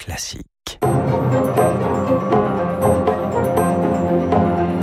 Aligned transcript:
Classique. 0.00 0.80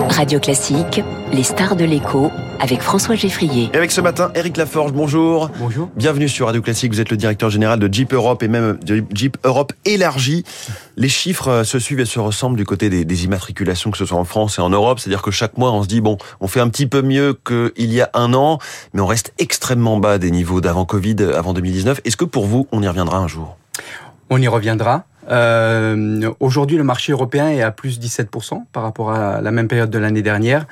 Radio 0.09 0.39
Classique, 0.39 1.01
les 1.33 1.41
stars 1.41 1.75
de 1.75 1.85
l'écho 1.85 2.29
avec 2.59 2.81
François 2.83 3.15
Geffrier. 3.15 3.71
Et 3.73 3.77
avec 3.77 3.91
ce 3.91 3.99
matin, 3.99 4.31
Eric 4.35 4.57
Laforge, 4.57 4.91
bonjour. 4.91 5.49
Bonjour. 5.57 5.89
Bienvenue 5.95 6.29
sur 6.29 6.45
Radio 6.45 6.61
Classique. 6.61 6.93
Vous 6.93 7.01
êtes 7.01 7.09
le 7.09 7.17
directeur 7.17 7.49
général 7.49 7.79
de 7.79 7.91
Jeep 7.91 8.13
Europe 8.13 8.43
et 8.43 8.47
même 8.47 8.77
de 8.85 9.03
Jeep 9.11 9.37
Europe 9.43 9.73
élargi. 9.85 10.43
Les 10.97 11.09
chiffres 11.09 11.47
euh, 11.47 11.63
se 11.63 11.79
suivent 11.79 11.99
et 11.99 12.05
se 12.05 12.19
ressemblent 12.19 12.57
du 12.57 12.65
côté 12.65 12.91
des, 12.91 13.03
des 13.03 13.25
immatriculations, 13.25 13.89
que 13.89 13.97
ce 13.97 14.05
soit 14.05 14.19
en 14.19 14.25
France 14.25 14.59
et 14.59 14.61
en 14.61 14.69
Europe. 14.69 14.99
C'est-à-dire 14.99 15.23
que 15.23 15.31
chaque 15.31 15.57
mois, 15.57 15.71
on 15.71 15.81
se 15.81 15.87
dit, 15.87 15.99
bon, 15.99 16.19
on 16.41 16.47
fait 16.47 16.59
un 16.59 16.69
petit 16.69 16.85
peu 16.85 17.01
mieux 17.01 17.35
qu'il 17.43 17.91
y 17.91 18.01
a 18.01 18.11
un 18.13 18.35
an, 18.35 18.59
mais 18.93 19.01
on 19.01 19.07
reste 19.07 19.33
extrêmement 19.39 19.97
bas 19.97 20.19
des 20.19 20.29
niveaux 20.29 20.61
d'avant 20.61 20.85
Covid, 20.85 21.15
avant 21.35 21.53
2019. 21.53 22.01
Est-ce 22.05 22.17
que 22.17 22.25
pour 22.25 22.45
vous, 22.45 22.67
on 22.71 22.83
y 22.83 22.87
reviendra 22.87 23.17
un 23.17 23.27
jour? 23.27 23.56
On 24.29 24.41
y 24.41 24.47
reviendra. 24.47 25.05
Euh, 25.29 26.31
Aujourd'hui, 26.39 26.77
le 26.77 26.83
marché 26.83 27.11
européen 27.11 27.49
est 27.49 27.61
à 27.61 27.71
plus 27.71 27.99
17% 27.99 28.63
par 28.71 28.83
rapport 28.83 29.11
à 29.11 29.41
la 29.41 29.51
même 29.51 29.67
période 29.67 29.89
de 29.89 29.97
l'année 29.97 30.21
dernière. 30.21 30.67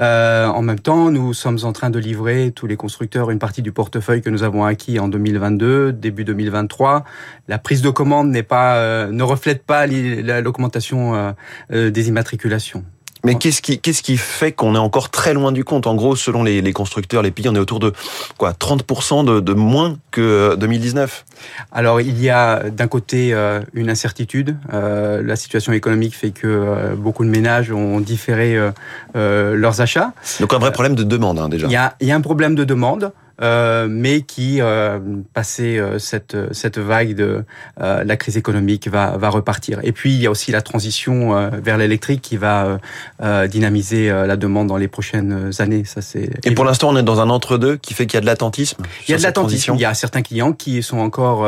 Euh, 0.00 0.46
en 0.46 0.62
même 0.62 0.78
temps, 0.78 1.10
nous 1.10 1.32
sommes 1.34 1.58
en 1.62 1.72
train 1.72 1.90
de 1.90 1.98
livrer 1.98 2.52
tous 2.54 2.66
les 2.66 2.76
constructeurs 2.76 3.30
une 3.30 3.38
partie 3.38 3.62
du 3.62 3.72
portefeuille 3.72 4.22
que 4.22 4.30
nous 4.30 4.42
avons 4.42 4.64
acquis 4.64 4.98
en 4.98 5.08
2022, 5.08 5.92
début 5.92 6.24
2023. 6.24 7.04
La 7.48 7.58
prise 7.58 7.82
de 7.82 7.90
commande 7.90 8.30
n'est 8.30 8.42
pas, 8.42 8.76
euh, 8.76 9.10
ne 9.10 9.22
reflète 9.22 9.64
pas 9.64 9.86
l'augmentation 9.86 11.34
euh, 11.72 11.90
des 11.90 12.08
immatriculations. 12.08 12.84
Mais 13.24 13.34
qu'est-ce 13.34 13.60
qui, 13.60 13.78
qu'est-ce 13.78 14.02
qui 14.02 14.16
fait 14.16 14.52
qu'on 14.52 14.74
est 14.74 14.78
encore 14.78 15.10
très 15.10 15.34
loin 15.34 15.52
du 15.52 15.64
compte? 15.64 15.86
En 15.86 15.94
gros, 15.94 16.16
selon 16.16 16.42
les, 16.42 16.62
les 16.62 16.72
constructeurs, 16.72 17.22
les 17.22 17.30
pays, 17.30 17.48
on 17.48 17.54
est 17.54 17.58
autour 17.58 17.80
de 17.80 17.92
quoi 18.38 18.52
30% 18.52 19.24
de, 19.24 19.40
de 19.40 19.52
moins 19.52 19.96
que 20.10 20.56
2019 20.56 21.24
Alors, 21.72 22.00
il 22.00 22.20
y 22.20 22.30
a 22.30 22.70
d'un 22.70 22.88
côté 22.88 23.34
euh, 23.34 23.60
une 23.74 23.90
incertitude. 23.90 24.56
Euh, 24.72 25.22
la 25.22 25.36
situation 25.36 25.72
économique 25.72 26.14
fait 26.14 26.30
que 26.30 26.46
euh, 26.46 26.94
beaucoup 26.96 27.24
de 27.24 27.30
ménages 27.30 27.70
ont 27.72 28.00
différé 28.00 28.56
euh, 28.56 28.70
euh, 29.16 29.54
leurs 29.54 29.80
achats. 29.80 30.12
Donc 30.40 30.54
un 30.54 30.58
vrai 30.58 30.72
problème 30.72 30.94
de 30.94 31.02
demande, 31.02 31.38
hein, 31.38 31.48
déjà. 31.48 31.66
Il 31.66 31.72
y 31.72 31.76
a, 31.76 31.94
il 32.00 32.06
y 32.06 32.12
a 32.12 32.16
un 32.16 32.20
problème 32.20 32.54
de 32.54 32.64
demande. 32.64 33.12
Euh, 33.40 33.86
mais 33.88 34.20
qui, 34.20 34.60
euh, 34.60 34.98
passé 35.32 35.78
euh, 35.78 35.98
cette 35.98 36.36
cette 36.52 36.78
vague 36.78 37.14
de 37.14 37.44
euh, 37.80 38.04
la 38.04 38.16
crise 38.16 38.36
économique, 38.36 38.88
va 38.88 39.16
va 39.16 39.30
repartir. 39.30 39.80
Et 39.82 39.92
puis 39.92 40.12
il 40.12 40.20
y 40.20 40.26
a 40.26 40.30
aussi 40.30 40.52
la 40.52 40.60
transition 40.60 41.34
euh, 41.34 41.48
vers 41.62 41.78
l'électrique 41.78 42.20
qui 42.20 42.36
va 42.36 42.78
euh, 43.22 43.46
dynamiser 43.46 44.10
la 44.10 44.36
demande 44.36 44.66
dans 44.66 44.76
les 44.76 44.88
prochaines 44.88 45.50
années. 45.58 45.84
Ça 45.84 46.02
c'est. 46.02 46.30
Et 46.44 46.52
pour 46.52 46.64
l'instant, 46.64 46.90
on 46.90 46.96
est 46.96 47.02
dans 47.02 47.20
un 47.20 47.30
entre-deux 47.30 47.76
qui 47.76 47.94
fait 47.94 48.06
qu'il 48.06 48.16
y 48.16 48.18
a 48.18 48.20
de 48.20 48.26
l'attentisme. 48.26 48.82
Il 49.08 49.12
y 49.12 49.14
a 49.14 49.16
de 49.16 49.22
l'attentisme. 49.22 49.74
Il 49.74 49.80
y 49.80 49.84
a 49.84 49.94
certains 49.94 50.22
clients 50.22 50.52
qui 50.52 50.82
sont 50.82 50.98
encore 50.98 51.46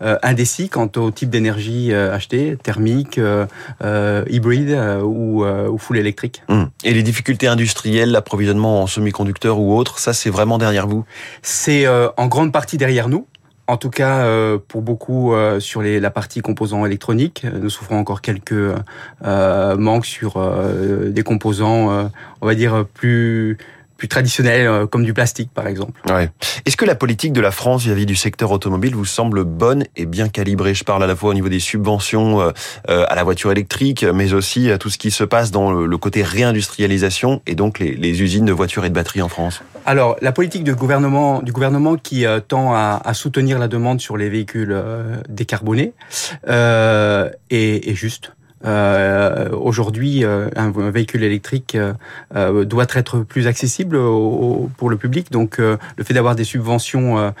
indécis 0.00 0.68
quant 0.68 0.90
au 0.96 1.10
type 1.10 1.30
d'énergie 1.30 1.92
achetée, 1.92 2.56
thermique, 2.62 3.20
hybride 4.30 4.78
ou, 5.02 5.44
ou 5.44 5.78
full 5.78 5.98
électrique. 5.98 6.42
Hum. 6.48 6.70
Et 6.84 6.94
les 6.94 7.02
difficultés 7.02 7.48
industrielles, 7.48 8.12
l'approvisionnement 8.12 8.82
en 8.82 8.86
semi-conducteurs 8.86 9.58
ou 9.58 9.76
autres, 9.76 9.98
ça 9.98 10.12
c'est 10.12 10.30
vraiment 10.30 10.58
derrière 10.58 10.86
vous 10.86 11.04
c'est 11.40 11.86
euh, 11.86 12.08
en 12.16 12.26
grande 12.26 12.52
partie 12.52 12.76
derrière 12.76 13.08
nous. 13.08 13.26
En 13.68 13.76
tout 13.76 13.90
cas, 13.90 14.24
euh, 14.24 14.58
pour 14.68 14.82
beaucoup 14.82 15.32
euh, 15.32 15.60
sur 15.60 15.82
les, 15.82 16.00
la 16.00 16.10
partie 16.10 16.40
composants 16.40 16.84
électroniques, 16.84 17.46
nous 17.60 17.70
souffrons 17.70 17.96
encore 17.96 18.20
quelques 18.20 18.52
euh, 18.52 19.76
manques 19.76 20.04
sur 20.04 20.36
euh, 20.36 21.10
des 21.10 21.22
composants, 21.22 22.10
on 22.40 22.46
va 22.46 22.54
dire 22.54 22.84
plus 22.92 23.56
plus 24.02 24.08
traditionnels 24.08 24.88
comme 24.88 25.04
du 25.04 25.14
plastique 25.14 25.50
par 25.54 25.68
exemple. 25.68 26.00
Ouais. 26.10 26.28
Est-ce 26.66 26.76
que 26.76 26.84
la 26.84 26.96
politique 26.96 27.32
de 27.32 27.40
la 27.40 27.52
France 27.52 27.84
vis-à-vis 27.84 28.04
du 28.04 28.16
secteur 28.16 28.50
automobile 28.50 28.96
vous 28.96 29.04
semble 29.04 29.44
bonne 29.44 29.84
et 29.94 30.06
bien 30.06 30.28
calibrée? 30.28 30.74
Je 30.74 30.82
parle 30.82 31.04
à 31.04 31.06
la 31.06 31.14
fois 31.14 31.30
au 31.30 31.34
niveau 31.34 31.48
des 31.48 31.60
subventions 31.60 32.40
euh, 32.40 32.50
à 33.08 33.14
la 33.14 33.22
voiture 33.22 33.52
électrique, 33.52 34.02
mais 34.02 34.32
aussi 34.32 34.72
à 34.72 34.78
tout 34.78 34.90
ce 34.90 34.98
qui 34.98 35.12
se 35.12 35.22
passe 35.22 35.52
dans 35.52 35.70
le, 35.70 35.86
le 35.86 35.98
côté 35.98 36.24
réindustrialisation 36.24 37.42
et 37.46 37.54
donc 37.54 37.78
les, 37.78 37.94
les, 37.94 38.22
usines 38.22 38.44
de 38.44 38.52
voitures 38.52 38.84
et 38.84 38.88
de 38.88 38.94
batteries 38.94 39.22
en 39.22 39.28
France. 39.28 39.62
Alors, 39.86 40.16
la 40.20 40.32
politique 40.32 40.64
du 40.64 40.74
gouvernement, 40.74 41.42
du 41.42 41.52
gouvernement 41.52 41.94
qui 41.94 42.26
euh, 42.26 42.40
tend 42.40 42.74
à, 42.74 43.00
à, 43.04 43.14
soutenir 43.14 43.60
la 43.60 43.68
demande 43.68 44.00
sur 44.00 44.16
les 44.16 44.28
véhicules 44.28 44.72
euh, 44.72 45.16
décarbonés 45.28 45.92
euh, 46.48 47.30
est, 47.50 47.88
est 47.88 47.94
juste. 47.94 48.32
Euh, 48.64 49.50
Aujourd'hui, 49.50 50.24
euh, 50.24 50.48
un, 50.56 50.70
véhicule 50.70 51.22
électrique 51.24 51.76
euh, 52.34 52.64
doit 52.64 52.86
être 52.94 53.20
plus 53.20 53.46
accessible 53.46 53.96
au, 53.96 54.16
au, 54.16 54.70
pour 54.76 54.90
le 54.90 54.96
public. 54.96 55.30
Donc, 55.30 55.58
le 55.58 55.78
fait 56.04 56.14
d'avoir 56.14 56.34
des 56.34 56.44
subventions 56.44 57.32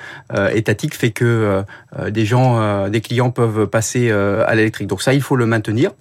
étatiques 0.52 0.94
fait 0.94 1.10
que 1.10 1.64
des 2.08 2.24
gens, 2.24 2.88
des 2.88 3.00
clients 3.00 3.30
peuvent 3.30 3.66
passer 3.66 4.10
à 4.10 4.54
l'électrique. 4.54 4.86
Donc 4.88 5.02
ça, 5.02 5.14
il 5.14 5.22
faut 5.22 5.36
le 5.36 5.46
maintenir. 5.46 5.92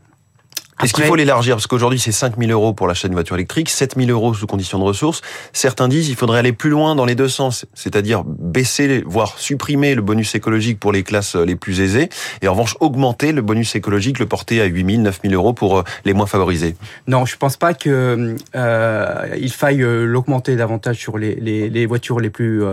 Est-ce 0.84 0.94
qu'il 0.94 1.04
faut 1.04 1.16
l'élargir? 1.16 1.56
Parce 1.56 1.68
qu'aujourd'hui, 1.68 2.00
c'est 2.00 2.12
5 2.12 2.38
000 2.38 2.52
euros 2.52 2.74
pour 2.74 2.88
l'achat 2.88 3.08
d'une 3.08 3.16
voiture 3.16 3.36
électrique, 3.36 3.70
7 3.70 3.96
000 3.98 4.10
euros 4.10 4.34
sous 4.34 4.48
condition 4.48 4.80
de 4.80 4.84
ressources. 4.84 5.22
Certains 5.54 5.88
disent 5.88 6.08
qu'il 6.08 6.16
faudrait 6.16 6.40
aller 6.40 6.54
plus 6.54 6.70
loin 6.70 6.96
dans 6.96 7.06
les 7.06 7.16
deux 7.16 7.30
sens, 7.30 7.66
c'est-à-dire 7.74 8.24
baisser, 8.26 9.04
voire 9.06 9.38
supprimer 9.38 9.96
le 9.96 10.02
bonus 10.02 10.36
écologique 10.36 10.80
pour 10.80 10.92
les 10.92 11.04
classes 11.04 11.36
les 11.36 11.56
plus 11.56 11.82
aisées, 11.82 12.10
et 12.42 12.48
en 12.48 12.54
revanche 12.54 12.76
augmenter 12.80 13.32
le 13.32 13.42
bonus 13.42 13.76
écologique, 13.76 14.20
le 14.20 14.26
porter 14.26 14.62
à 14.62 14.66
8 14.66 14.86
000, 14.86 15.02
9 15.04 15.20
000 15.24 15.34
euros 15.34 15.54
pour 15.54 15.80
euh, 15.80 15.84
les 16.06 16.14
moins 16.14 16.26
favorisés. 16.26 16.76
Non, 17.08 17.26
je 17.26 17.38
pense 17.38 17.58
pas 17.58 17.74
que 17.74 18.36
euh, 18.56 19.28
il 19.40 19.52
faille 19.52 19.84
euh, 19.84 20.06
l'augmenter 20.06 20.56
davantage 20.56 20.98
sur 20.98 21.18
les, 21.18 21.36
les, 21.36 21.70
les, 21.70 21.86
voitures 21.86 22.20
les 22.20 22.30
plus, 22.30 22.64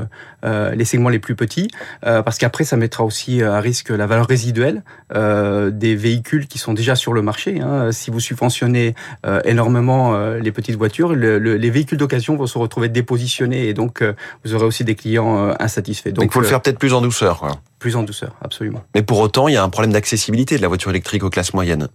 euh, 0.45 0.75
les 0.75 0.85
segments 0.85 1.09
les 1.09 1.19
plus 1.19 1.35
petits, 1.35 1.69
euh, 2.07 2.23
parce 2.23 2.39
qu'après 2.39 2.65
ça 2.65 2.77
mettra 2.77 3.05
aussi 3.05 3.43
à 3.43 3.61
risque 3.61 3.91
la 3.91 4.07
valeur 4.07 4.27
résiduelle 4.27 4.83
des 5.11 5.95
véhicules 5.95 6.47
qui 6.47 6.59
sont 6.59 6.75
déjà 6.75 6.95
sur 6.95 7.13
le 7.13 7.23
marché. 7.23 7.61
Hein 7.61 7.91
si 7.99 8.11
vous 8.11 8.21
subventionnez 8.21 8.95
euh, 9.27 9.41
énormément 9.45 10.15
euh, 10.15 10.39
les 10.39 10.53
petites 10.53 10.77
voitures, 10.77 11.15
le, 11.15 11.39
le, 11.39 11.57
les 11.57 11.71
véhicules 11.71 11.99
d'occasion 11.99 12.37
vont 12.37 12.47
se 12.47 12.57
retrouver 12.57 12.89
dépositionnés 12.89 13.69
et 13.69 13.75
donc 13.75 14.01
euh, 14.01 14.15
vous 14.45 14.55
aurez 14.55 14.65
aussi 14.65 14.85
des 14.85 14.95
clients 14.95 15.55
insatisfaits. 15.59 16.11
Donc 16.11 16.25
il 16.25 16.31
faut 16.31 16.41
le 16.41 16.47
faire 16.47 16.63
peut-être 16.63 16.79
plus 16.79 16.95
en 16.95 17.01
douceur. 17.01 17.41
Quoi. 17.41 17.61
Plus 17.79 17.97
en 17.97 18.03
douceur, 18.03 18.37
absolument. 18.43 18.83
Mais 18.95 19.03
pour 19.03 19.19
autant, 19.21 19.49
il 19.49 19.55
y 19.55 19.57
a 19.57 19.63
un 19.63 19.69
problème 19.69 19.93
d'accessibilité 19.93 20.57
de 20.57 20.63
la 20.63 20.69
voiture 20.69 20.91
électrique 20.91 21.23
aux 21.25 21.31
classes 21.31 21.55
moyennes. 21.55 21.89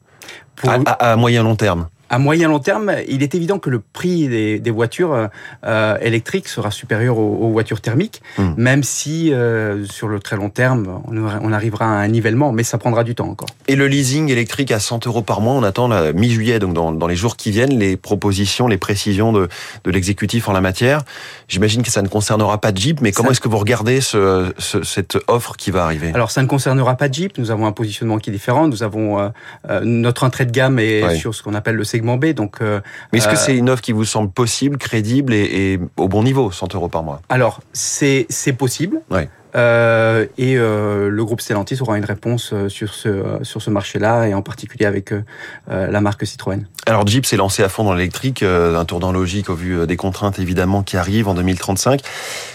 Pour... 0.56 0.70
À, 0.70 0.76
à, 0.86 1.12
à 1.12 1.16
moyen 1.16 1.44
long 1.44 1.56
terme 1.56 1.88
à 2.14 2.20
moyen 2.20 2.48
long 2.48 2.60
terme, 2.60 2.92
il 3.08 3.24
est 3.24 3.34
évident 3.34 3.58
que 3.58 3.72
le 3.72 3.80
prix 3.80 4.28
des, 4.28 4.60
des 4.60 4.70
voitures 4.70 5.30
euh, 5.66 5.98
électriques 6.00 6.48
sera 6.48 6.70
supérieur 6.70 7.18
aux, 7.18 7.40
aux 7.42 7.52
voitures 7.52 7.82
thermiques, 7.82 8.22
mmh. 8.38 8.52
même 8.56 8.84
si 8.84 9.34
euh, 9.34 9.84
sur 9.86 10.08
le 10.08 10.20
très 10.20 10.36
long 10.36 10.52
terme, 10.52 11.02
on, 11.08 11.18
on, 11.18 11.52
arrivera 11.52 11.86
à 11.86 11.88
un 11.88 12.08
nivellement, 12.08 12.52
mais 12.52 12.62
ça 12.62 12.78
prendra 12.78 13.04
du 13.04 13.16
temps 13.16 13.30
encore. 13.30 13.48
Et 13.68 13.76
le 13.76 13.88
leasing 13.88 14.30
électrique 14.30 14.72
à 14.72 14.80
100 14.80 15.08
euros 15.08 15.24
par 15.24 15.42
mois, 15.42 15.56
on 15.56 15.64
attend 15.64 15.88
la 15.88 16.14
mi-juillet, 16.14 16.60
donc 16.60 16.76
dans, 16.76 16.92
dans, 16.92 17.08
les 17.08 17.16
jours 17.16 17.36
qui 17.36 17.50
viennent, 17.50 17.80
les 17.80 17.98
propositions, 17.98 18.68
les 18.68 18.78
précisions 18.78 19.34
de, 19.34 19.50
de 19.84 19.92
l'exécutif 19.92 20.48
en 20.48 20.54
la 20.54 20.62
matière. 20.62 21.02
J'imagine 21.48 21.82
que 21.82 21.90
ça 21.90 22.04
ne 22.04 22.08
concernera 22.08 22.62
pas 22.62 22.72
Jeep, 22.76 23.02
mais 23.02 23.12
comment 23.12 23.32
est-ce 23.32 23.42
que 23.42 23.50
vous 23.50 23.58
regardez 23.58 24.02
ce, 24.02 24.54
ce, 24.60 24.84
cette 24.84 25.18
offre 25.28 25.56
qui 25.58 25.72
va 25.72 25.84
arriver? 25.84 26.12
Alors 26.14 26.30
ça 26.30 26.44
ne 26.44 26.48
concernera 26.48 26.96
pas 26.96 27.10
Jeep, 27.10 27.40
nous 27.40 27.50
avons 27.50 27.66
un 27.66 27.72
positionnement 27.72 28.20
qui 28.20 28.30
est 28.30 28.34
différent, 28.34 28.68
nous 28.68 28.84
avons 28.84 29.20
euh, 29.20 29.82
notre 29.84 30.26
entrée 30.26 30.46
de 30.46 30.52
gamme 30.52 30.78
est 30.78 31.04
ouais. 31.04 31.16
sur 31.16 31.34
ce 31.34 31.42
qu'on 31.42 31.56
appelle 31.56 31.76
le 31.76 31.84
segment 31.84 32.03
B. 32.04 32.28
Donc, 32.34 32.58
euh, 32.62 32.82
Mais 33.12 33.20
est-ce 33.20 33.28
que 33.28 33.36
c'est 33.36 33.56
une 33.56 33.70
offre 33.70 33.82
qui 33.82 33.92
vous 33.92 34.06
semble 34.06 34.30
possible, 34.30 34.78
crédible 34.78 35.34
et, 35.34 35.74
et, 35.74 35.80
au 35.98 36.08
bon 36.08 36.24
niveau, 36.24 36.52
100 36.52 36.76
euros 36.76 36.90
par 36.90 37.04
mois? 37.04 37.22
Alors, 37.30 37.62
c'est 37.74 38.28
possible. 38.58 39.02
Ouais. 39.10 39.30
Euh, 39.56 40.26
et 40.38 40.58
euh, 40.58 41.10
le 41.10 41.26
groupe 41.26 41.40
Stellantis 41.40 41.78
aura 41.82 41.98
une 41.98 42.06
réponse 42.06 42.54
sur 42.70 42.94
ce 42.94 43.40
sur 43.44 43.62
ce 43.62 43.70
marché-là 43.70 44.26
et 44.28 44.34
en 44.34 44.42
particulier 44.42 44.86
avec 44.86 45.12
euh, 45.12 45.22
la 45.68 46.02
marque 46.02 46.26
Citroën. 46.26 46.66
Alors 46.88 47.06
Jeep 47.06 47.26
s'est 47.26 47.38
lancé 47.38 47.64
à 47.64 47.70
fond 47.70 47.84
dans 47.84 47.94
l'électrique, 47.94 48.42
euh, 48.42 48.76
un 48.76 48.86
tournant 48.86 49.12
logique 49.12 49.50
au 49.50 49.56
vu 49.56 49.86
des 49.86 49.96
contraintes 49.96 50.40
évidemment 50.40 50.82
qui 50.82 50.98
arrivent 50.98 51.28
en 51.28 51.36
2035. 51.36 52.02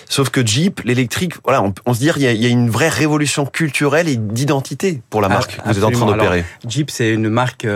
Sauf 0.09 0.31
que 0.31 0.45
Jeep, 0.45 0.81
l'électrique, 0.85 1.35
voilà, 1.45 1.63
on, 1.63 1.73
on, 1.87 1.95
se 1.95 2.01
dit 2.01 2.11
il 2.17 2.23
y, 2.23 2.27
a, 2.27 2.33
il 2.33 2.43
y, 2.43 2.47
a, 2.47 2.49
une 2.49 2.71
vraie 2.71 2.89
révolution 2.89 3.45
culturelle 3.45 4.09
et 4.09 4.17
d'identité 4.17 5.03
pour 5.11 5.21
la 5.21 5.29
marque 5.29 5.59
ah, 5.59 5.69
que 5.69 5.75
vous 5.75 5.79
êtes 5.79 5.85
en 5.85 5.91
train 5.91 6.07
d'opérer. 6.07 6.45
Jeep, 6.67 6.91
c'est 6.91 7.11
une 7.11 7.29
marque 7.29 7.67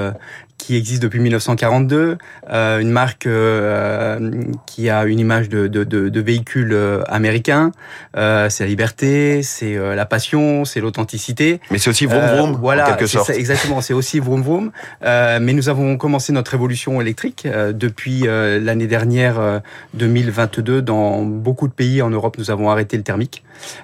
qui 0.62 0.76
existe 0.76 1.02
depuis 1.02 1.18
1942, 1.18 2.18
euh, 2.50 2.78
une 2.78 2.90
marque 2.90 3.26
euh, 3.26 4.30
qui 4.64 4.88
a 4.90 5.04
une 5.06 5.18
image 5.18 5.48
de, 5.48 5.66
de, 5.66 5.82
de, 5.82 6.08
de 6.08 6.20
véhicule 6.20 6.70
euh, 6.72 7.02
américain. 7.08 7.72
Euh, 8.16 8.48
c'est 8.48 8.62
la 8.62 8.68
liberté, 8.68 9.42
c'est 9.42 9.76
euh, 9.76 9.96
la 9.96 10.06
passion, 10.06 10.64
c'est 10.64 10.80
l'authenticité. 10.80 11.60
Mais 11.72 11.78
c'est 11.78 11.90
aussi 11.90 12.06
vroom 12.06 12.24
vroom, 12.26 12.52
voilà, 12.60 12.84
en 12.84 12.86
quelque 12.90 13.06
sorte. 13.08 13.26
Ça, 13.26 13.34
exactement, 13.34 13.80
c'est 13.80 13.92
aussi 13.92 14.20
vroom 14.20 14.42
vroom. 14.42 14.70
mais 15.02 15.52
nous 15.52 15.68
avons 15.68 15.96
commencé 15.96 16.32
notre 16.32 16.54
évolution 16.54 17.00
électrique 17.00 17.48
depuis 17.74 18.20
l'année 18.20 18.86
dernière, 18.86 19.60
2022. 19.94 20.80
Dans 20.80 21.22
beaucoup 21.22 21.66
de 21.66 21.72
pays 21.72 22.02
en 22.02 22.10
Europe, 22.10 22.36
nous 22.38 22.52
avons 22.52 22.70
arrêté 22.70 22.96
le 22.96 23.02
thermique. 23.02 23.42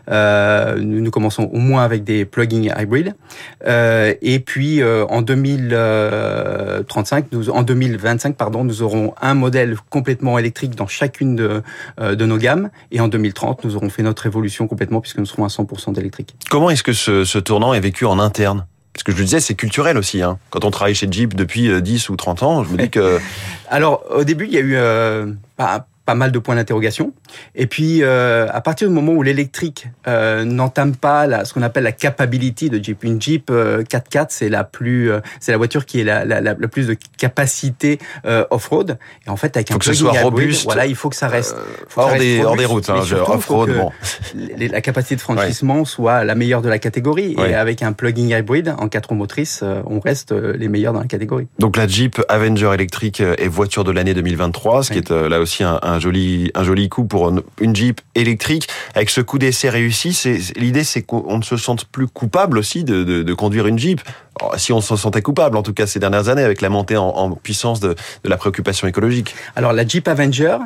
nous, 0.08 1.00
nous 1.00 1.10
commençons 1.10 1.50
au 1.52 1.58
moins 1.58 1.82
avec 1.82 2.04
des 2.04 2.24
plug-in 2.24 2.62
hybrides. 2.80 3.14
et 3.66 4.38
puis 4.46 4.80
en 4.84 5.22
2000 5.22 5.74
35, 6.86 7.26
nous, 7.32 7.50
en 7.50 7.62
2025, 7.62 8.36
pardon, 8.36 8.64
nous 8.64 8.82
aurons 8.82 9.14
un 9.20 9.34
modèle 9.34 9.76
complètement 9.90 10.38
électrique 10.38 10.74
dans 10.74 10.86
chacune 10.86 11.36
de, 11.36 11.62
euh, 12.00 12.14
de 12.14 12.26
nos 12.26 12.38
gammes. 12.38 12.70
Et 12.90 13.00
en 13.00 13.08
2030, 13.08 13.64
nous 13.64 13.76
aurons 13.76 13.90
fait 13.90 14.02
notre 14.02 14.26
évolution 14.26 14.66
complètement 14.66 15.00
puisque 15.00 15.18
nous 15.18 15.26
serons 15.26 15.44
à 15.44 15.48
100% 15.48 15.92
d'électrique. 15.92 16.34
Comment 16.50 16.70
est-ce 16.70 16.82
que 16.82 16.92
ce, 16.92 17.24
ce 17.24 17.38
tournant 17.38 17.74
est 17.74 17.80
vécu 17.80 18.04
en 18.04 18.18
interne? 18.18 18.66
Parce 18.92 19.04
que 19.04 19.12
je 19.12 19.18
le 19.18 19.24
disais, 19.24 19.40
c'est 19.40 19.54
culturel 19.54 19.96
aussi. 19.96 20.22
Hein. 20.22 20.38
Quand 20.50 20.64
on 20.64 20.70
travaille 20.70 20.94
chez 20.94 21.06
Jeep 21.10 21.34
depuis 21.34 21.70
10 21.80 22.08
ou 22.08 22.16
30 22.16 22.42
ans, 22.42 22.64
je 22.64 22.72
me 22.72 22.78
dis 22.78 22.90
que... 22.90 23.20
Alors, 23.68 24.02
au 24.10 24.24
début, 24.24 24.46
il 24.46 24.52
y 24.52 24.56
a 24.56 24.60
eu... 24.60 24.74
Euh, 24.74 25.32
pas 26.08 26.14
mal 26.14 26.32
de 26.32 26.38
points 26.38 26.54
d'interrogation. 26.54 27.12
Et 27.54 27.66
puis, 27.66 28.02
euh, 28.02 28.46
à 28.50 28.62
partir 28.62 28.88
du 28.88 28.94
moment 28.94 29.12
où 29.12 29.22
l'électrique 29.22 29.88
euh, 30.06 30.42
n'entame 30.42 30.96
pas 30.96 31.26
la, 31.26 31.44
ce 31.44 31.52
qu'on 31.52 31.60
appelle 31.60 31.84
la 31.84 31.92
capability 31.92 32.70
de 32.70 32.82
Jeep, 32.82 33.04
une 33.04 33.20
Jeep 33.20 33.50
4x4, 33.50 34.18
euh, 34.18 34.24
c'est 34.30 34.48
la 34.48 34.64
plus, 34.64 35.10
c'est 35.38 35.52
la 35.52 35.58
voiture 35.58 35.84
qui 35.84 36.00
est 36.00 36.04
la, 36.04 36.24
la, 36.24 36.40
la, 36.40 36.54
plus 36.54 36.86
de 36.86 36.96
capacité 37.18 37.98
off-road. 38.24 38.96
Et 39.26 39.28
en 39.28 39.36
fait, 39.36 39.54
avec 39.58 39.68
faut 39.68 39.74
un 39.74 39.78
que 39.80 39.84
ce 39.84 39.92
soit 39.92 40.12
robuste, 40.12 40.64
voilà, 40.64 40.86
il 40.86 40.96
faut 40.96 41.10
que 41.10 41.16
ça 41.16 41.28
reste 41.28 41.54
faut 41.88 42.00
hors, 42.00 42.16
des, 42.16 42.42
hors 42.42 42.56
des 42.56 42.64
routes, 42.64 42.88
hein, 42.88 43.02
off-road. 43.26 43.74
Bon. 43.76 43.92
La 44.56 44.80
capacité 44.80 45.16
de 45.16 45.20
franchissement 45.20 45.80
ouais. 45.80 45.84
soit 45.84 46.24
la 46.24 46.34
meilleure 46.34 46.62
de 46.62 46.70
la 46.70 46.78
catégorie. 46.78 47.34
Ouais. 47.36 47.50
Et 47.50 47.54
avec 47.54 47.82
un 47.82 47.92
plug-in 47.92 48.34
hybrid 48.34 48.74
en 48.78 48.88
quatre 48.88 49.10
roues 49.10 49.14
motrices, 49.14 49.62
on 49.84 50.00
reste 50.00 50.32
les 50.32 50.68
meilleurs 50.68 50.94
dans 50.94 51.00
la 51.00 51.06
catégorie. 51.06 51.48
Donc 51.58 51.76
la 51.76 51.86
Jeep 51.86 52.18
Avenger 52.30 52.70
électrique 52.72 53.20
est 53.20 53.48
voiture 53.48 53.84
de 53.84 53.92
l'année 53.92 54.14
2023, 54.14 54.84
ce 54.84 54.92
qui 54.92 54.98
est 55.00 55.10
là 55.10 55.38
aussi 55.38 55.64
un, 55.64 55.78
un 55.82 55.97
un 55.98 56.00
joli, 56.00 56.50
un 56.54 56.64
joli 56.64 56.88
coup 56.88 57.04
pour 57.04 57.32
une 57.60 57.76
Jeep 57.76 58.00
électrique. 58.14 58.68
Avec 58.94 59.10
ce 59.10 59.20
coup 59.20 59.38
d'essai 59.38 59.68
réussi, 59.68 60.18
l'idée 60.56 60.84
c'est 60.84 61.02
qu'on 61.02 61.38
ne 61.38 61.42
se 61.42 61.56
sente 61.56 61.84
plus 61.86 62.06
coupable 62.06 62.56
aussi 62.56 62.84
de, 62.84 63.02
de, 63.04 63.34
conduire 63.34 63.66
une 63.66 63.78
Jeep. 63.78 64.00
Alors, 64.40 64.58
si 64.58 64.72
on 64.72 64.80
se 64.80 64.94
sentait 64.96 65.22
coupable, 65.22 65.56
en 65.56 65.62
tout 65.62 65.74
cas 65.74 65.86
ces 65.86 65.98
dernières 65.98 66.28
années, 66.28 66.44
avec 66.44 66.60
la 66.60 66.68
montée 66.68 66.96
en, 66.96 67.08
en 67.08 67.30
puissance 67.32 67.80
de, 67.80 67.96
de 68.24 68.28
la 68.28 68.36
préoccupation 68.36 68.86
écologique. 68.86 69.34
Alors 69.56 69.72
la 69.72 69.86
Jeep 69.86 70.06
Avenger, 70.06 70.58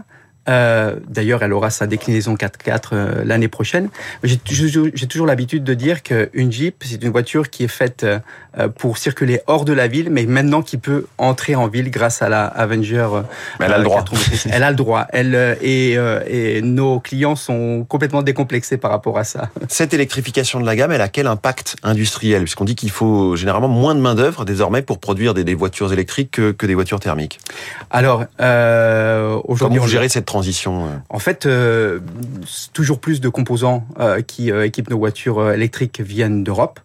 euh, 0.48 0.96
D'ailleurs, 1.08 1.42
elle 1.42 1.52
aura 1.52 1.70
sa 1.70 1.86
déclinaison 1.86 2.34
4x4 2.34 2.80
euh, 2.92 3.24
l'année 3.24 3.48
prochaine. 3.48 3.88
J'ai 4.24 4.38
toujours 4.38 5.26
l'habitude 5.26 5.62
de 5.62 5.74
dire 5.74 6.02
qu'une 6.02 6.50
Jeep, 6.50 6.82
c'est 6.84 7.02
une 7.02 7.10
voiture 7.10 7.48
qui 7.48 7.64
est 7.64 7.68
faite 7.68 8.04
euh, 8.04 8.68
pour 8.68 8.98
circuler 8.98 9.40
hors 9.46 9.64
de 9.64 9.72
la 9.72 9.86
ville, 9.86 10.10
mais 10.10 10.26
maintenant 10.26 10.62
qui 10.62 10.78
peut 10.78 11.06
entrer 11.18 11.54
en 11.54 11.68
ville 11.68 11.90
grâce 11.90 12.22
à 12.22 12.28
la 12.28 12.46
Avenger. 12.46 13.08
Mais 13.60 13.66
elle 13.66 13.72
a 13.72 13.78
le 13.78 13.84
droit. 13.84 14.04
Elle 14.50 14.62
a 14.62 14.70
le 14.70 14.76
droit. 14.76 15.06
Elle 15.12 15.58
et, 15.62 15.92
et 16.26 16.60
nos 16.62 16.98
clients 16.98 17.36
sont 17.36 17.86
complètement 17.88 18.22
décomplexés 18.22 18.76
par 18.76 18.90
rapport 18.90 19.18
à 19.18 19.24
ça. 19.24 19.50
Cette 19.68 19.94
électrification 19.94 20.60
de 20.60 20.66
la 20.66 20.74
gamme, 20.74 20.92
elle 20.92 21.00
a 21.00 21.08
quel 21.08 21.26
impact 21.26 21.76
industriel? 21.82 22.42
Puisqu'on 22.42 22.64
dit 22.64 22.74
qu'il 22.74 22.90
faut 22.90 23.36
généralement 23.36 23.68
moins 23.68 23.94
de 23.94 24.00
main 24.00 24.14
d'œuvre 24.14 24.44
désormais 24.44 24.82
pour 24.82 24.98
produire 24.98 25.34
des, 25.34 25.44
des 25.44 25.54
voitures 25.54 25.92
électriques 25.92 26.32
que, 26.32 26.50
que, 26.52 26.66
des 26.66 26.74
voitures 26.74 27.00
thermiques. 27.00 27.38
Alors 27.90 28.24
aujourd'hui, 28.38 29.76
comment 29.76 29.82
vous 29.82 29.88
gérez 29.88 30.08
cette 30.08 30.26
transition 30.32 30.88
En 31.10 31.18
fait, 31.18 31.44
euh, 31.44 32.00
toujours 32.72 32.98
plus 33.00 33.20
de 33.20 33.28
composants 33.28 33.84
euh, 34.00 34.22
qui 34.22 34.50
euh, 34.50 34.64
équipent 34.64 34.88
nos 34.88 34.98
voitures 34.98 35.50
électriques 35.50 36.00
viennent 36.00 36.42
d'Europe. 36.42 36.80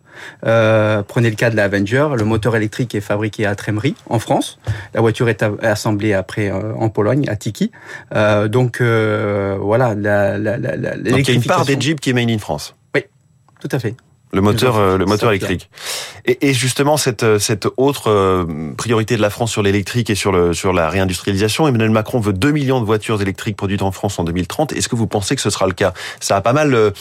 Euh, 0.46 1.02
prenez 1.08 1.30
le 1.30 1.36
cas 1.36 1.50
de 1.50 1.56
la 1.56 1.66
Avenger, 1.66 2.08
le 2.18 2.26
moteur 2.26 2.56
électrique 2.56 2.94
est 2.96 3.02
fabriqué 3.02 3.46
à 3.46 3.56
Trémery, 3.56 3.96
en 4.10 4.20
France. 4.20 4.60
La 4.94 5.00
voiture 5.00 5.30
est 5.30 5.46
assemblée 5.62 6.14
après 6.14 6.50
euh, 6.52 6.74
en 6.76 6.90
Pologne, 6.90 7.26
à 7.30 7.36
Tiki. 7.38 7.72
Euh, 8.14 8.48
donc 8.50 8.82
voilà, 8.82 9.96
la, 9.96 10.38
la, 10.38 10.58
la, 10.58 10.76
la 10.76 10.98
donc 10.98 11.20
il 11.20 11.30
y 11.30 11.32
a 11.32 11.36
une 11.36 11.44
part 11.44 11.66
des 11.66 11.80
Jeeps 11.80 12.02
qui 12.02 12.10
est 12.10 12.14
made 12.14 12.30
in 12.30 12.40
France. 12.40 12.76
Oui, 12.96 13.04
tout 13.62 13.70
à 13.72 13.80
fait. 13.80 13.96
Le 14.38 14.44
moteur, 14.44 14.78
euh, 14.78 15.00
le 15.00 15.08
moteur 15.08 15.32
électrique. 15.32 15.68
Et, 16.26 16.50
et, 16.50 16.54
justement, 16.54 16.96
cette, 16.96 17.24
euh, 17.24 17.40
cette 17.40 17.68
autre 17.78 18.12
euh, 18.12 18.46
priorité 18.78 19.18
de 19.18 19.22
la 19.24 19.32
France 19.32 19.52
sur 19.52 19.64
l'électrique 19.64 20.12
et 20.12 20.16
sur, 20.16 20.32
le, 20.32 20.54
sur 20.54 20.74
la 20.74 20.90
réindustrialisation, 20.90 21.68
Emmanuel 21.68 21.90
Macron 21.90 22.20
veut 22.20 22.34
2 22.34 22.52
millions 22.52 22.80
de 22.80 22.86
voitures 22.86 23.20
électriques 23.20 23.58
produites 23.58 23.82
en 23.82 23.92
France 23.92 24.20
en 24.20 24.24
2030. 24.24 24.74
Est-ce 24.74 24.90
que 24.90 24.96
vous 24.96 25.08
pensez 25.08 25.36
que 25.36 25.42
ce 25.42 25.50
sera 25.50 25.66
le 25.66 25.74
cas? 25.74 25.92
Ça 26.20 26.36
a 26.36 26.42
pas 26.42 26.54
mal 26.54 26.76
euh, 26.76 26.92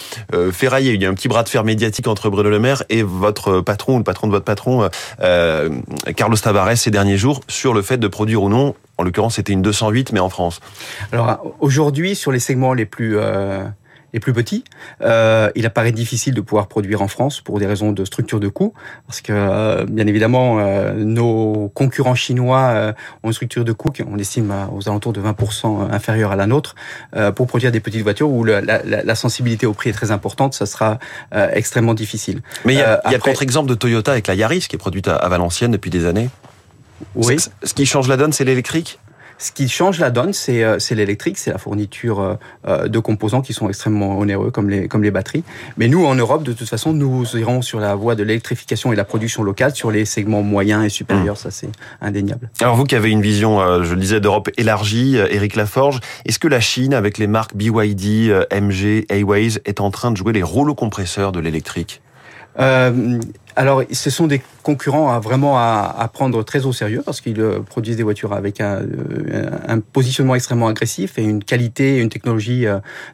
ferraillé. 0.51 0.95
Il 0.95 1.03
y 1.03 1.05
a 1.05 1.11
un 1.11 1.15
petit 1.15 1.29
bras 1.29 1.43
de 1.43 1.51
fer 1.51 1.63
médiatique 1.63 2.09
entre 2.09 2.31
Bruno 2.31 2.49
Le 2.49 2.59
Maire 2.59 2.85
et 2.89 3.03
votre 3.03 3.61
patron, 3.61 3.97
ou 3.97 3.99
le 3.99 4.05
patron 4.05 4.29
de 4.29 4.33
votre 4.33 4.47
patron, 4.47 4.89
euh, 5.21 5.69
Carlos 6.17 6.39
Tavares, 6.39 6.79
ces 6.79 6.91
derniers 6.91 7.19
jours, 7.19 7.43
sur 7.49 7.75
le 7.75 7.83
fait 7.83 7.99
de 7.99 8.09
produire 8.09 8.43
ou 8.43 8.49
non, 8.49 8.75
en 8.97 9.03
l'occurrence 9.03 9.35
c'était 9.35 9.53
une 9.53 9.61
208, 9.61 10.13
mais 10.13 10.21
en 10.21 10.31
France. 10.31 10.61
Alors 11.13 11.55
aujourd'hui, 11.61 12.17
sur 12.17 12.33
les 12.33 12.41
segments 12.41 12.73
les 12.73 12.87
plus... 12.87 13.19
Euh 13.19 13.67
les 14.17 14.21
plus 14.21 14.33
petits. 14.33 14.65
Euh, 15.03 15.51
il 15.57 15.67
apparaît 15.67 15.93
difficile 15.93 16.33
de 16.33 16.41
pouvoir 16.41 16.69
produire 16.69 17.03
en 17.03 17.09
France 17.09 17.43
pour 17.43 17.59
des 17.59 17.67
raisons 17.67 17.93
de 17.93 18.03
structure 18.07 18.41
de 18.41 18.49
coût, 18.49 18.73
parce 19.07 19.21
que 19.21 19.31
euh, 19.31 19.85
bien 19.85 20.07
évidemment 20.07 20.59
euh, 20.59 20.95
nos 20.95 21.71
concurrents 21.75 22.15
chinois 22.15 22.95
ont 23.23 23.29
une 23.29 23.33
structure 23.35 23.65
de 23.65 23.73
coût 23.73 23.91
qu'on 23.91 24.19
estime 24.19 24.53
aux 24.75 24.89
alentours 24.89 25.13
de 25.13 25.21
20% 25.21 25.93
inférieure 25.93 26.33
à 26.33 26.37
la 26.37 26.47
nôtre. 26.47 26.75
Pour 27.35 27.47
produire 27.47 27.73
des 27.73 27.81
petites 27.81 28.03
voitures 28.03 28.31
où 28.31 28.43
le, 28.43 28.61
la, 28.61 28.83
la, 28.83 29.15
sensibilité 29.15 29.67
au 29.67 29.75
prix 29.75 29.91
est 29.91 29.93
très 29.93 30.11
importante, 30.11 30.55
ça 30.55 30.65
sera 30.65 30.99
extrêmement 31.53 31.95
difficile. 31.95 32.41
Mais 32.65 32.75
il 32.75 32.79
y 32.79 32.83
a, 32.83 33.01
a 33.05 33.19
contre-exemple 33.19 33.69
de 33.69 33.75
Toyota 33.75 34.13
avec 34.13 34.27
la 34.27 34.35
Yaris 34.35 34.67
qui 34.69 34.77
est 34.77 34.79
produite 34.79 35.09
à, 35.09 35.17
à 35.17 35.29
Valenciennes 35.29 35.73
depuis 35.73 35.91
des 35.91 36.07
années. 36.07 36.31
Oui. 37.15 37.37
Ce 37.63 37.75
qui 37.75 37.85
change 37.85 38.09
la 38.09 38.17
donne, 38.17 38.33
c'est 38.33 38.45
l'électrique? 38.45 38.99
Ce 39.39 39.53
qui 39.53 39.69
change 39.69 39.99
la 39.99 40.11
donne, 40.11 40.33
c'est 40.33 40.79
l'électrique, 40.93 41.39
c'est 41.39 41.51
la 41.51 41.59
fourniture 41.59 42.39
de 42.67 42.99
composants 42.99 43.43
qui 43.43 43.53
sont 43.53 43.69
extrêmement 43.69 44.19
onéreux, 44.19 44.51
comme 44.51 44.71
les, 44.71 44.89
comme 44.89 45.03
les 45.03 45.11
batteries. 45.11 45.45
Mais 45.77 45.89
nous, 45.89 46.05
en 46.07 46.15
Europe, 46.15 46.43
de 46.43 46.53
toute 46.53 46.69
façon, 46.69 46.93
nous 46.93 47.25
irons 47.37 47.63
sur 47.63 47.81
la 47.81 47.95
voie 47.95 48.15
de 48.15 48.23
l'électrification 48.23 48.93
et 48.93 48.97
la 48.97 49.05
production 49.05 49.43
locale 49.43 49.75
sur 49.75 49.91
les 49.91 50.05
segments 50.05 50.43
moyens 50.43 50.85
et 50.85 50.89
supérieurs, 50.89 51.35
mmh. 51.35 51.39
ça 51.39 51.51
c'est 51.51 51.69
indéniable. 52.01 52.51
Alors 52.61 52.77
vous 52.77 52.85
qui 52.85 52.95
avez 52.95 53.11
une 53.11 53.23
vision, 53.23 53.83
je 53.83 53.95
le 53.95 54.01
disais, 54.01 54.21
d'Europe 54.21 54.51
élargie, 54.57 55.17
Eric 55.17 55.57
Laforge, 55.57 56.01
est-ce 56.25 56.39
que 56.39 56.49
la 56.49 56.61
Chine, 56.61 56.95
avec 56.95 57.19
les 57.19 57.27
marques 57.27 57.55
BYD, 57.55 58.33
MG, 58.53 59.07
Airways, 59.09 59.61
est 59.65 59.81
en 59.81 59.91
train 59.91 60.11
de 60.11 60.17
jouer 60.17 60.33
les 60.33 60.43
rouleaux 60.43 60.75
compresseurs 60.75 61.33
de 61.33 61.41
l'électrique? 61.41 62.01
Euh, 62.59 63.21
alors, 63.55 63.83
ce 63.91 64.11
sont 64.11 64.27
des 64.27 64.43
concurrents 64.63 65.11
à 65.13 65.19
vraiment 65.19 65.59
à, 65.59 65.95
à 65.99 66.09
prendre 66.09 66.43
très 66.43 66.67
au 66.67 66.73
sérieux 66.73 67.03
parce 67.05 67.21
qu'ils 67.21 67.41
euh, 67.41 67.61
produisent 67.61 67.97
des 67.97 68.03
voitures 68.03 68.33
avec 68.35 68.61
un, 68.61 68.83
euh, 68.83 69.51
un, 69.67 69.81
positionnement 69.81 70.35
extrêmement 70.35 70.69
agressif 70.69 71.19
et 71.19 71.23
une 71.23 71.43
qualité, 71.43 71.99
une 71.99 72.09
technologie 72.09 72.67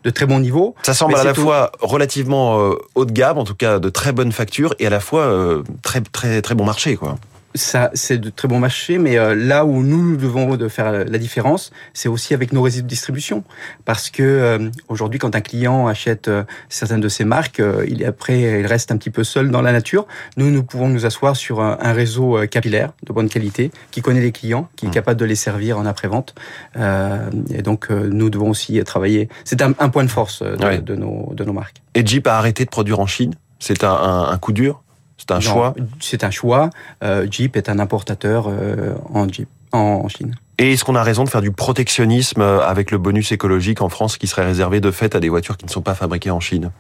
de 0.05 0.11
très 0.11 0.27
bon 0.27 0.41
niveau. 0.41 0.75
Ça 0.83 0.95
semble 0.95 1.17
à 1.17 1.25
la 1.25 1.33
tout... 1.33 1.43
fois 1.43 1.73
relativement 1.81 2.73
haut 2.95 3.05
de 3.05 3.13
gamme, 3.13 3.39
en 3.39 3.45
tout 3.45 3.55
cas 3.55 3.79
de 3.79 3.89
très 3.89 4.13
bonne 4.13 4.33
facture, 4.33 4.75
et 4.79 4.87
à 4.87 4.91
la 4.91 5.01
fois 5.01 5.63
très 5.83 6.01
très 6.01 6.43
très 6.43 6.55
bon 6.55 6.65
marché, 6.65 6.97
quoi 6.97 7.17
ça, 7.55 7.91
c'est 7.95 8.19
de 8.19 8.31
très 8.31 8.49
bons 8.49 8.59
marchés, 8.59 8.99
mais 8.99 9.19
euh, 9.19 9.35
là 9.35 9.65
où 9.65 9.83
nous 9.83 10.17
devons 10.17 10.57
de 10.57 10.69
faire 10.69 11.05
la 11.05 11.19
différence, 11.19 11.71
c'est 11.93 12.09
aussi 12.09 12.35
avec 12.35 12.53
nos 12.53 12.63
réseaux 12.63 12.83
de 12.83 12.87
distribution, 12.87 13.45
parce 13.85 14.11
que 14.11 14.23
euh, 14.23 14.71
aujourd'hui, 14.89 15.19
quand 15.19 15.35
un 15.37 15.41
client 15.41 15.87
achète 15.87 16.29
euh, 16.29 16.45
certaines 16.69 17.01
de 17.01 17.09
ces 17.09 17.25
marques, 17.25 17.61
euh, 17.61 17.85
il 17.89 18.03
est 18.03 18.07
après, 18.07 18.61
il 18.61 18.67
reste 18.67 18.93
un 18.93 18.97
petit 18.97 19.11
peu 19.11 19.25
seul 19.25 19.51
dans 19.51 19.63
la 19.63 19.73
nature. 19.73 20.07
Nous, 20.37 20.51
nous 20.51 20.63
pouvons 20.63 20.89
nous 20.89 21.07
asseoir 21.07 21.37
sur 21.37 21.61
un, 21.61 21.93
réseau 21.93 22.39
capillaire 22.51 22.93
de 23.07 23.13
bonne 23.13 23.29
qualité, 23.29 23.71
qui 23.91 24.01
connaît 24.01 24.21
les 24.21 24.33
clients, 24.33 24.69
qui 24.77 24.87
est 24.87 24.89
mmh. 24.89 24.93
capable 24.93 25.21
de 25.21 25.27
les 25.27 25.35
servir 25.35 25.79
en 25.79 25.85
après-vente, 25.85 26.35
euh, 26.77 27.31
et 27.51 27.63
donc 27.63 27.91
nous 27.91 28.31
devons 28.31 28.51
aussi 28.51 28.83
travailler. 28.85 29.29
C'est 29.45 29.61
un, 29.63 29.75
un, 29.79 29.89
point 29.91 30.05
de 30.05 30.11
force 30.11 30.43
de, 30.43 30.65
ouais. 30.65 30.81
de, 30.81 30.95
nos, 30.95 31.33
de 31.35 31.45
nos 31.45 31.53
marques. 31.53 31.83
Et 31.95 32.05
Jeep 32.05 32.27
a 32.27 32.39
arrêté 32.39 32.65
de 32.65 32.71
produire 32.71 33.01
en 33.01 33.07
Chine. 33.07 33.35
C'est 33.59 33.85
un, 33.85 33.93
un, 33.93 34.31
un 34.31 34.39
coup 34.39 34.53
dur. 34.53 34.82
C'est 35.23 35.31
un 35.31 35.37
non, 35.37 35.41
choix 35.41 35.75
C'est 36.01 36.25
un 36.25 36.31
choix. 36.31 36.71
Euh, 37.05 37.27
Jeep 37.31 37.57
est 37.57 37.69
un 37.69 37.79
importateur 37.79 38.47
euh, 38.49 38.95
en 39.15 39.29
Jeep 39.29 39.49
en 39.73 40.07
Chine. 40.09 40.35
Et 40.59 40.73
est-ce 40.73 40.85
qu'on 40.85 40.97
a 40.97 41.03
raison 41.03 41.25
de 41.25 41.29
faire 41.31 41.41
du 41.41 41.51
protectionnisme 41.51 42.43
avec 42.43 42.91
le 42.91 42.99
bonus 42.99 43.33
écologique 43.33 43.81
en 43.81 43.89
France 43.89 44.19
qui 44.19 44.27
serait 44.27 44.45
réservé 44.45 44.81
de 44.81 44.91
fait 44.91 45.15
à 45.15 45.21
des 45.21 45.29
voitures 45.31 45.57
qui 45.57 45.65
ne 45.65 45.71
sont 45.71 45.81
pas 45.81 45.95
fabriquées 45.95 46.31
en 46.31 46.41
Chine? 46.41 46.71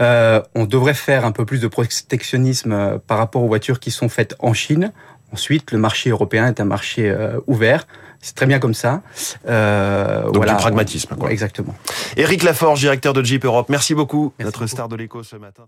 Euh, 0.00 0.42
On 0.54 0.64
devrait 0.64 0.94
faire 0.94 1.24
un 1.24 1.32
peu 1.32 1.46
plus 1.46 1.60
de 1.60 1.68
protectionnisme 1.68 2.72
euh, 2.72 2.98
par 3.04 3.18
rapport 3.18 3.42
aux 3.42 3.48
voitures 3.48 3.80
qui 3.80 3.90
sont 3.90 4.08
faites 4.08 4.34
en 4.38 4.52
Chine. 4.52 4.92
Ensuite, 5.32 5.72
le 5.72 5.78
marché 5.78 6.10
européen 6.10 6.46
est 6.46 6.60
un 6.60 6.64
marché 6.66 7.08
euh, 7.08 7.40
ouvert. 7.46 7.86
C'est 8.20 8.34
très 8.34 8.46
bien 8.46 8.58
comme 8.58 8.74
ça. 8.74 9.02
Euh, 9.48 10.24
Donc 10.24 10.36
voilà. 10.36 10.52
du 10.52 10.58
pragmatisme. 10.58 11.14
Quoi. 11.16 11.30
Exactement. 11.30 11.74
Éric 12.16 12.42
Laforge, 12.42 12.80
directeur 12.80 13.12
de 13.12 13.22
Jeep 13.22 13.44
Europe, 13.44 13.68
merci 13.68 13.94
beaucoup. 13.94 14.32
Merci 14.38 14.46
Notre 14.46 14.58
beaucoup. 14.60 14.68
star 14.68 14.88
de 14.88 14.96
l'écho 14.96 15.22
ce 15.22 15.36
matin. 15.36 15.64